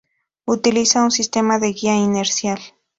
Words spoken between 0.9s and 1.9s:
un sistema de